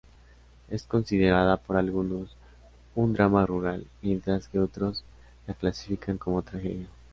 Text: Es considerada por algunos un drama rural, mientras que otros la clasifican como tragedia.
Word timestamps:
Es 0.71 0.87
considerada 0.87 1.57
por 1.57 1.77
algunos 1.77 2.35
un 2.95 3.13
drama 3.13 3.45
rural, 3.45 3.85
mientras 4.01 4.47
que 4.47 4.57
otros 4.57 5.03
la 5.45 5.53
clasifican 5.53 6.17
como 6.17 6.41
tragedia. 6.41 6.87